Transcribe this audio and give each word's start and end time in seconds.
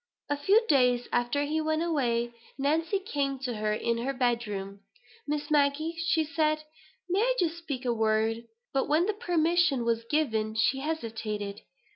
A 0.31 0.35
few 0.35 0.65
days 0.67 1.07
after 1.11 1.43
he 1.43 1.61
went 1.61 1.83
away, 1.83 2.33
Nancy 2.57 2.97
came 2.97 3.37
to 3.41 3.57
her 3.57 3.71
in 3.71 3.99
her 3.99 4.13
bed 4.13 4.47
room. 4.47 4.79
"Miss 5.27 5.51
Maggie," 5.51 5.95
said 6.33 6.57
she, 6.59 6.65
"may 7.07 7.19
I 7.21 7.35
just 7.39 7.59
speak 7.59 7.85
a 7.85 7.93
word?" 7.93 8.45
But 8.73 8.87
when 8.87 9.05
the 9.05 9.13
permission 9.13 9.85
was 9.85 10.03
given, 10.09 10.55
she 10.55 10.79
hesitated. 10.79 11.61